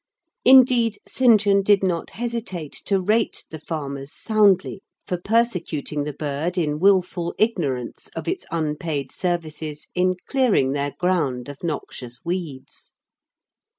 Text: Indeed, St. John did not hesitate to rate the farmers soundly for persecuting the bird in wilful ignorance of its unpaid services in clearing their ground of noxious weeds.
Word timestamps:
Indeed, 0.43 0.97
St. 1.07 1.39
John 1.39 1.61
did 1.61 1.83
not 1.83 2.09
hesitate 2.09 2.71
to 2.85 2.99
rate 2.99 3.45
the 3.51 3.59
farmers 3.59 4.11
soundly 4.11 4.81
for 5.05 5.15
persecuting 5.15 6.05
the 6.05 6.11
bird 6.13 6.57
in 6.57 6.79
wilful 6.79 7.35
ignorance 7.37 8.09
of 8.15 8.27
its 8.27 8.43
unpaid 8.49 9.11
services 9.11 9.89
in 9.93 10.15
clearing 10.25 10.71
their 10.71 10.95
ground 10.97 11.47
of 11.49 11.63
noxious 11.63 12.25
weeds. 12.25 12.91